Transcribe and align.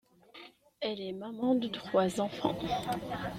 Elle 0.79 0.99
est 0.99 1.11
maman 1.11 1.53
de 1.53 1.67
trois 1.67 2.21
enfants. 2.21 2.57